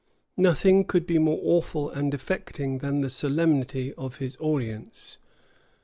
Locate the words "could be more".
0.85-1.37